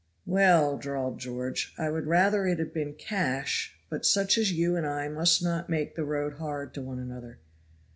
"Well," 0.25 0.79
drawled 0.79 1.19
George, 1.19 1.75
"I 1.77 1.91
would 1.91 2.07
rather 2.07 2.47
it 2.47 2.57
had 2.57 2.73
been 2.73 2.95
cash, 2.95 3.77
but 3.87 4.03
such 4.03 4.35
as 4.35 4.51
you 4.51 4.75
and 4.75 4.87
I 4.87 5.07
must 5.09 5.43
not 5.43 5.69
make 5.69 5.93
the 5.93 6.03
road 6.05 6.39
hard 6.39 6.73
to 6.73 6.81
one 6.81 6.97
another. 6.97 7.37